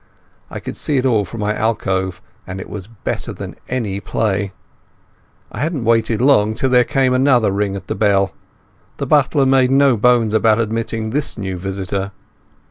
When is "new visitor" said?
11.37-12.13